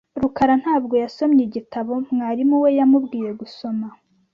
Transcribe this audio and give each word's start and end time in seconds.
rukara 0.21 0.53
ntabwo 0.63 0.93
yasomye 1.03 1.41
igitabo 1.47 1.91
mwarimu 2.11 2.55
we 2.63 2.69
yamubwiye 2.79 3.29
gusoma. 3.39 3.87